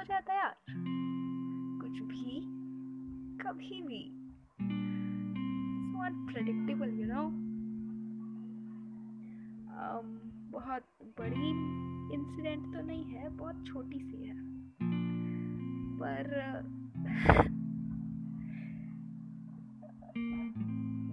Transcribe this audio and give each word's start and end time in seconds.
हो 0.00 0.04
जाता 0.04 0.32
है 0.32 0.38
यार। 0.38 0.56
कुछ 1.80 1.90
भी, 1.90 2.40
कभी 3.36 3.82
भी। 3.82 4.02
अनप्रेडिक्टेबल 6.00 6.90
यू 6.90 7.06
नो 7.06 7.30
बहुत 10.50 10.82
बड़ी 11.18 11.50
इंसिडेंट 12.14 12.74
तो 12.74 12.80
नहीं 12.80 13.04
है, 13.04 13.28
बहुत 13.28 13.66
छोटी 13.66 13.98
सी 13.98 14.24
है। 14.24 14.34
पर, 15.98 16.26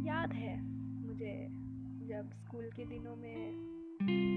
याद 0.05 0.33
है 0.33 0.61
मुझे 1.07 1.47
जब 2.07 2.29
स्कूल 2.33 2.69
के 2.75 2.85
दिनों 2.85 3.15
में 3.15 4.36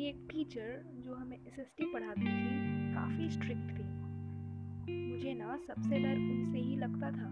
मेरी 0.00 0.08
एक 0.08 0.28
टीचर 0.30 0.92
जो 1.04 1.14
हमें 1.14 1.36
एस 1.36 1.46
एसएसटी 1.46 1.84
पढ़ाती 1.84 2.20
थी 2.20 2.94
काफ़ी 2.94 3.30
स्ट्रिक्ट 3.30 3.70
थी। 3.70 3.84
मुझे 5.10 5.34
ना 5.34 5.56
सबसे 5.56 5.98
डर 5.98 6.16
उनसे 6.16 6.58
ही 6.58 6.76
लगता 6.76 7.10
था। 7.10 7.28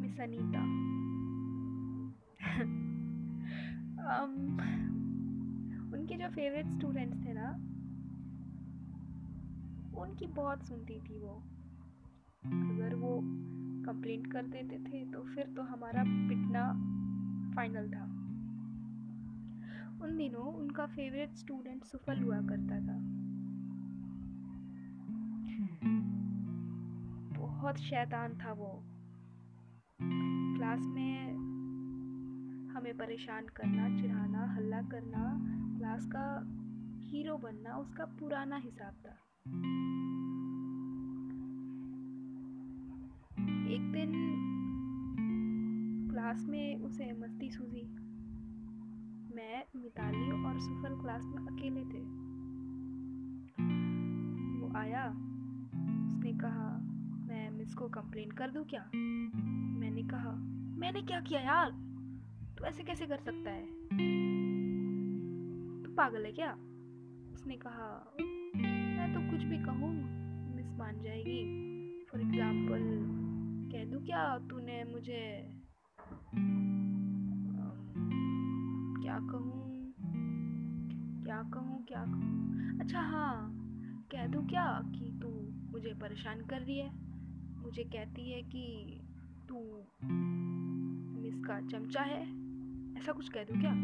मिस 0.00 0.20
अनीता 0.20 0.62
um, 4.06 4.32
उनके 5.94 6.16
जो 6.16 6.28
फेवरेट 6.28 6.66
स्टूडेंट्स 6.66 7.26
थे 7.26 7.32
ना 7.32 7.50
उनकी 10.00 10.26
बहुत 10.26 10.64
सुनती 10.68 11.00
थी 11.00 11.18
वो। 11.18 11.34
अगर 12.46 12.94
वो 12.94 13.20
कंप्लेंट 13.84 14.32
कर 14.32 14.42
देते 14.42 14.78
थे 14.78 15.04
तो 15.12 15.22
फिर 15.34 15.44
तो 15.46 15.62
हमारा 15.62 16.02
पिटना 16.02 16.72
फाइनल 17.56 17.90
था। 17.90 18.19
उन 20.02 20.16
दिनों 20.16 20.54
उनका 20.54 20.86
फेवरेट 20.86 21.34
स्टूडेंट 21.34 21.84
सुफल 21.84 22.22
हुआ 22.22 22.40
करता 22.40 22.80
था। 22.80 23.20
बहुत 27.40 27.76
शैतान 27.76 28.38
था 28.38 28.52
वो। 28.52 28.82
क्लास 30.56 30.80
में 30.80 31.32
हमें 32.70 32.98
परेशान 32.98 33.46
करना, 33.46 33.96
चिढ़ाना, 33.96 34.54
हल्ला 34.54 34.82
करना, 34.82 35.40
क्लास 35.78 36.06
का 36.06 36.42
हीरो 37.08 37.38
बनना, 37.38 37.76
उसका 37.76 38.04
पुराना 38.04 38.56
हिसाब 38.56 38.92
था। 38.92 39.12
एक 43.74 43.92
दिन 43.92 44.12
क्लास 46.10 46.46
में 46.48 46.76
उसे 46.76 47.12
मस्ती 47.12 47.50
सूझी। 47.50 48.09
मैं, 49.34 49.64
मिताली 49.76 50.44
और 50.44 50.60
सुफल 50.60 51.00
क्लास 51.00 51.24
में 51.24 51.46
अकेले 51.46 51.80
थे। 51.80 52.00
वो 54.60 54.72
आया, 54.76 55.06
उसने 56.06 56.32
कहा, 56.32 56.78
मैं 57.28 57.50
मिस 57.50 57.74
को 57.74 57.88
कंप्लेन 57.88 58.30
कर 58.30 58.50
दूँ 58.50 58.64
क्या? 58.64 58.90
मैंने 59.80 60.02
कहा, 60.02 60.30
मैंने 60.80 61.02
क्या 61.02 61.20
किया 61.20 61.40
यार? 61.40 61.70
तू 62.58 62.64
ऐसे 62.64 62.84
कैसे 62.84 63.06
कर 63.06 63.16
सकता 63.16 63.50
है? 63.50 63.66
तू 65.82 65.94
पागल 65.94 66.24
है 66.24 66.32
क्या? 66.32 66.52
उसने 67.34 67.56
कहा, 67.56 68.14
मैं 68.60 69.14
तो 69.14 69.20
कुछ 69.30 69.42
भी 69.42 69.58
कहूँ 69.58 69.92
मिस 70.56 70.74
मान 70.78 71.00
जाएगी। 71.02 71.40
फॉर 72.12 72.20
एग्ज़ाम्पल 72.20 72.82
कह 73.72 73.84
दूँ 73.84 74.04
क्या 74.06 74.38
तूने 74.38 74.84
मुझे 74.84 75.50
कहूँ? 79.20 79.94
क्या 81.24 81.42
कहूँ 81.42 81.84
क्या 81.84 82.04
कहूँ? 82.04 82.78
अच्छा 82.80 83.00
हाँ 83.00 83.56
कह 84.12 84.26
दूँ 84.26 84.48
क्या 84.48 84.82
कि 84.84 85.18
तू 85.22 85.28
मुझे 85.72 85.94
परेशान 85.94 86.40
कर 86.40 86.60
रही 86.60 86.78
है? 86.78 86.90
मुझे 87.62 87.84
कहती 87.84 88.32
है 88.32 88.42
कि 88.42 88.96
तू 89.48 89.84
मिस 91.20 91.38
का 91.38 91.60
चमचा 91.60 92.02
है। 92.02 92.22
ऐसा 92.98 93.12
कुछ 93.12 93.28
कह 93.28 93.44
दूँ 93.44 93.60
क्या? 93.60 93.74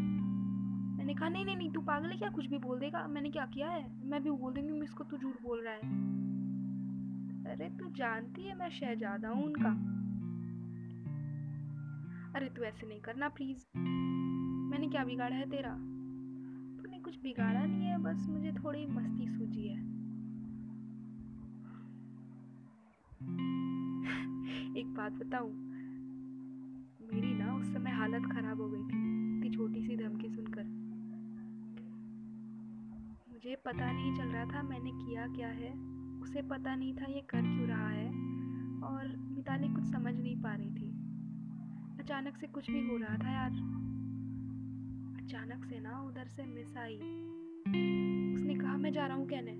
मैंने 0.97 1.13
कहा, 1.13 1.29
नहीं 1.29 1.45
नहीं 1.45 1.57
नहीं, 1.57 1.71
तू 1.71 1.81
पागल 1.81 2.09
है 2.09 2.17
क्या? 2.17 2.29
कुछ 2.29 2.45
भी 2.45 2.57
बोल 2.57 2.79
देगा। 2.79 3.07
मैंने 3.07 3.29
क्या 3.29 3.45
किया 3.45 3.69
है? 3.69 4.05
मैं 4.05 4.23
भी 4.23 4.31
बोल 4.31 4.53
दूँगी 4.53 4.71
मिस 4.71 4.93
को 4.93 5.03
तू 5.03 5.17
झूठ 5.17 5.41
बोल 5.41 5.63
रहा 5.63 5.73
है। 5.73 5.79
अरे, 7.45 7.69
तू 7.69 7.89
जानती 7.89 8.41
है 8.41 8.57
मैं 8.57 8.69
शहजादा 8.69 9.29
हूँ 9.29 9.45
उनका। 9.45 9.97
अरे, 12.35 12.49
तू 12.49 12.63
ऐसे 12.63 12.87
नहीं 12.87 13.01
करना 13.01 13.29
प्लीज़ 13.29 13.79
क्या 14.97 15.05
बिगाड़ा 15.05 15.35
है 15.35 15.49
तेरा? 15.49 15.69
तूने 16.77 16.99
कुछ 16.99 17.17
बिगाड़ा 17.21 17.65
नहीं 17.65 17.87
है, 17.87 17.97
बस 17.97 18.25
मुझे 18.29 18.51
थोड़ी 18.53 18.85
मस्ती 18.85 19.27
सूझी 19.27 19.67
है। 19.67 19.77
एक 24.79 24.93
बात 24.97 25.11
बताऊँ, 25.11 25.51
मेरी 27.11 27.33
ना 27.33 27.53
उस 27.55 27.73
समय 27.73 27.91
हालत 27.91 28.25
खराब 28.31 28.61
हो 28.61 28.69
गई 28.69 28.81
थी, 28.81 29.03
इतनी 29.37 29.49
छोटी 29.49 29.81
सी 29.81 29.97
धमकी 29.97 30.29
सुनकर। 30.29 30.63
मुझे 33.33 33.55
पता 33.55 33.91
नहीं 33.91 34.15
चल 34.15 34.27
रहा 34.27 34.45
था 34.45 34.63
मैंने 34.63 34.91
किया 34.91 35.27
क्या 35.27 35.49
है, 35.49 35.71
उसे 36.21 36.41
पता 36.41 36.75
नहीं 36.75 36.93
था 36.95 37.11
ये 37.11 37.21
कर 37.21 37.41
क्यों 37.41 37.67
रहा 37.67 37.89
है, 37.89 38.07
और 38.83 39.15
मिताली 39.17 39.67
कुछ 39.67 39.83
समझ 39.83 40.15
नहीं 40.15 40.41
पा 40.41 40.55
रही 40.55 40.71
थी। 40.71 40.89
अचानक 41.99 42.37
से 42.37 42.47
कुछ 42.47 42.71
भी 42.71 42.87
हो 42.87 42.97
रहा 42.97 43.17
था 43.17 43.31
यार 43.31 43.51
अचानक 45.27 45.65
से 45.65 45.79
ना 45.79 46.01
उधर 46.01 46.27
से 46.27 46.43
मिस 46.43 46.77
आई। 46.77 46.95
उसने 48.35 48.55
कहा, 48.55 48.77
मैं 48.77 48.93
जा 48.93 49.07
रहा 49.07 49.17
हूँ 49.17 49.27
कहने। 49.27 49.51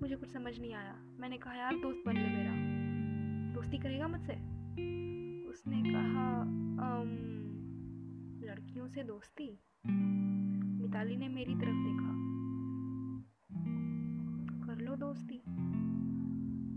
मुझे 0.00 0.16
कुछ 0.16 0.32
समझ 0.32 0.60
नहीं 0.60 0.74
आया। 0.74 1.04
मैंने 1.20 1.36
कहा, 1.38 1.54
यार, 1.54 1.74
दोस्त 1.74 2.02
बन 2.06 2.14
ले 2.14 2.28
मेरा। 2.28 2.52
दोस्ती 3.54 3.78
करेगा 3.78 4.08
मुझसे? 4.08 4.32
उसने 5.48 5.82
कहा 5.92 6.44
लड़कियों 8.46 8.88
से 8.88 9.02
दोस्ती? 9.02 9.60
मिताली 10.82 11.16
ने 11.16 11.28
मेरी 11.28 11.54
तरफ़ 11.54 11.74
देखा। 11.74 12.10
कर 14.66 14.80
लो 14.80 14.96
दोस्ती। 14.96 15.38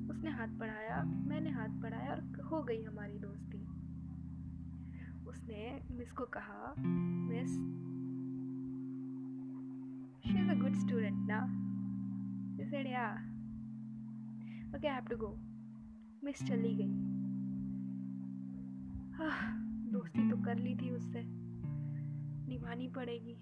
उसने 0.09 0.29
हाथ 0.29 0.47
बढ़ाया। 0.47 1.03
मैंने 1.03 1.49
हाथ 1.49 1.69
बढ़ाया 1.69 2.11
और 2.11 2.41
हो 2.41 2.63
गई 2.63 2.83
हमारी 2.83 3.19
दोस्ती। 3.19 3.61
उसने 5.25 5.81
मिस 5.91 6.11
को 6.11 6.25
कहा, 6.25 6.75
मिस 7.27 7.83
गुड 10.67 10.75
स्टूडेंट 10.75 11.27
ना 11.27 11.63
She 12.53 12.65
said, 12.65 12.85
yeah. 12.85 13.11
Okay, 14.75 14.89
I 14.89 14.99
have 14.99 15.11
to 15.11 15.23
go. 15.23 15.33
Miss 16.23 16.47
चली 16.47 16.75
गई। 16.75 16.91
दोस्ती 19.91 20.29
तो 20.29 20.37
कर 20.37 20.55
ली 20.55 20.75
थी 20.75 20.89
उससे। 20.89 21.23
निभानी 22.47 22.87
पड़ेगी। 22.87 23.33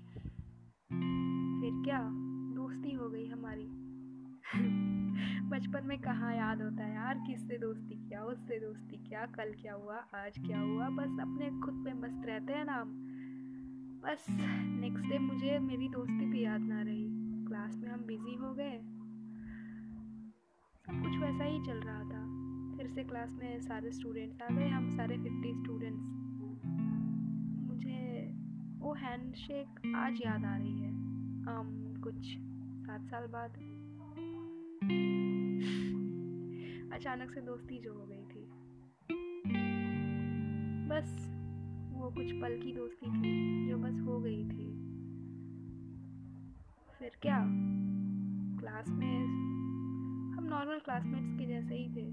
फिर 1.62 1.84
क्या? 1.86 2.10
दोस्ती 2.56 2.92
हो 2.92 3.10
गई 3.10 3.28
हमारी। 3.28 3.68
बचपन 5.50 5.88
में 5.88 6.02
कहाँ 6.02 6.36
याद 6.36 6.62
होता 6.62 6.84
है 6.84 6.96
यार 6.96 7.24
किससे 7.28 7.58
दोस्ती 7.58 8.10
किया 8.10 8.24
उससे 8.24 8.60
दोस्ती 8.60 8.98
किया 8.98 9.26
कल 9.26 9.54
क्या 9.62 9.74
हुआ 9.74 9.96
आज 9.96 10.40
क्या 10.40 10.60
हुआ 10.60 10.90
बस 10.90 11.20
अपने 11.22 11.62
खुद 11.62 11.86
पे 11.86 11.94
मस्त 11.94 12.26
रहते 12.26 12.54
हैं 12.54 12.66
ना 12.66 12.74
हम। 12.74 13.02
बस 14.04 14.26
नेक्स्ट 14.80 15.06
डे 15.06 15.20
मुझे 15.20 15.60
मेरी 15.60 15.90
दोस्ती 15.90 16.26
भी 16.26 16.44
याद 16.44 16.62
ना 16.62 16.82
रही। 16.82 17.15
क्लास 17.66 17.82
में 17.84 17.92
हम 17.92 18.06
बिज़ी 18.06 18.36
हो 18.36 18.54
गए। 18.54 18.78
सब 20.86 21.04
कुछ 21.04 21.18
वैसा 21.18 21.44
ही 21.44 21.66
चल 21.66 21.78
रहा 21.78 22.04
था। 22.04 22.26
फिर 22.78 22.88
से 22.88 23.04
क्लास 23.04 23.30
में 23.32 23.62
सारे 23.62 23.92
स्टूडेंट्स 23.92 24.42
आ 24.42 24.48
गए 24.56 24.70
हम 24.70 24.90
सारे 24.90 25.18
फिफ्टी 25.18 25.54
स्टूडेंट्स 25.54 26.02
मुझे 27.70 28.34
वो 28.80 28.94
हैंड 28.94 29.34
शेक 29.34 29.94
आज 29.96 30.22
याद 30.26 30.46
आ 30.46 30.58
रही 30.58 30.80
है। 30.80 30.92
um, 31.42 32.02
कुछ 32.04 32.38
सात 32.88 33.02
साल 33.06 33.28
बाद। 33.28 33.52
अचानक 36.94 37.32
से 37.32 37.42
दोस्ती 37.42 37.80
जो 37.80 37.94
हो 37.94 38.06
गई 38.06 38.24
थी। 38.24 38.46
बस 40.88 41.36
वो 41.94 42.12
कुछ 42.12 42.32
पल 42.32 42.62
की 42.62 42.74
दोस्ती 42.74 43.08
थी 43.12 43.68
जो 43.70 43.78
बस 43.78 44.00
हो 44.00 44.20
गई 44.20 44.50
थी। 44.50 44.75
फिर 47.06 47.20
क्या? 47.22 47.40
क्लास 48.60 48.88
हम 50.38 50.48
नॉर्मल 50.50 50.80
क्लासमेट्स 50.80 51.40
के 51.40 51.46
जैसे 51.46 51.76
ही 51.76 51.90
थे। 51.90 52.12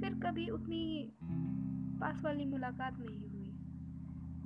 फिर 0.00 0.20
कभी 0.26 0.48
उतनी 0.48 1.12
पास 2.00 2.22
वाली 2.24 2.44
मुलाकात 2.44 2.94
नहीं 2.98 3.30
हुई। 3.30 3.52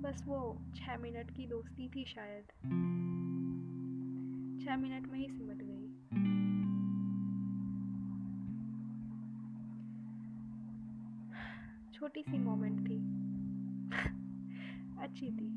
बस 0.02 0.24
वो 0.26 0.66
छः 0.74 0.96
मिनट 0.96 1.30
की 1.30 1.46
दोस्ती 1.46 1.88
थी 1.88 2.04
शायद। 2.04 2.44
छः 4.64 4.76
मिनट 4.76 5.08
में 5.08 5.18
ही 5.18 5.28
सिमट 5.28 5.56
गई। 5.56 5.92
छोटी 11.92 12.22
सी 12.22 12.38
मोमेंट 12.38 12.80
थी। 12.80 12.98
अच्छी 14.98 15.26
थी। 15.26 15.48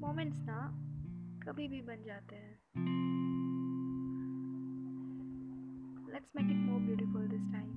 मोमेंट्स 0.00 0.38
ना 0.42 0.88
कभी 1.42 1.68
भी 1.68 1.80
बन 1.82 2.02
जाते 2.02 2.36
हैं। 2.36 2.58
Let's 6.12 6.32
make 6.36 6.50
it 6.50 6.56
more 6.56 6.80
beautiful 6.80 7.28
this 7.28 7.52
time 7.52 7.70